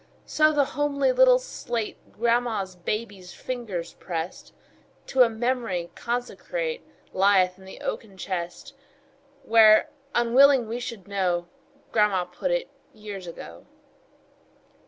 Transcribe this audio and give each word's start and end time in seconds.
So 0.25 0.51
the 0.51 0.65
homely 0.65 1.11
little 1.11 1.37
slate 1.37 2.11
Grandma's 2.11 2.75
baby's 2.75 3.35
fingers 3.35 3.93
pressed, 3.99 4.51
To 5.05 5.21
a 5.21 5.29
memory 5.29 5.91
consecrate, 5.93 6.81
Lieth 7.13 7.59
in 7.59 7.65
the 7.65 7.81
oaken 7.81 8.17
chest, 8.17 8.73
Where, 9.43 9.91
unwilling 10.15 10.67
we 10.67 10.79
should 10.79 11.07
know, 11.07 11.49
Grandma 11.91 12.25
put 12.25 12.49
it, 12.49 12.71
years 12.93 13.27
ago. 13.27 13.67